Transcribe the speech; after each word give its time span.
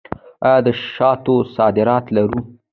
آیا 0.47 0.59
د 0.65 0.67
شاتو 0.93 1.35
صادرات 1.55 2.05
لرو؟ 2.15 2.39